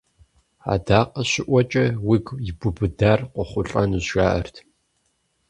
[0.73, 4.55] Адакъэ щыӀуэкӀэ уигу ибубыдар къохъулӀэнущ, жаӀэрт.